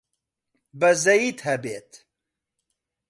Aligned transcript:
بەزەییت 0.79 1.39
هەبێت! 1.47 1.91